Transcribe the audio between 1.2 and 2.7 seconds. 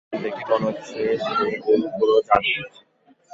সে ওর উপরও জাদু করেছে।